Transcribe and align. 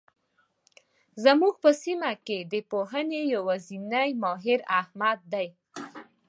زموږ 1.23 1.53
په 1.63 1.69
سیمه 1.83 2.11
کې 2.25 2.37
د 2.51 2.53
پلوهنې 2.69 3.21
يوازنی 3.35 4.09
ماهر؛ 4.23 4.59
احمد 4.79 5.19
دی. 5.33 5.47